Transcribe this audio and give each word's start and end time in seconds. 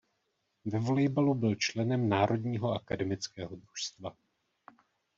Ve 0.65 0.79
volejbalu 0.79 1.33
byl 1.33 1.55
členem 1.55 2.09
národního 2.09 2.73
akademického 2.73 3.55
družstva. 3.55 4.15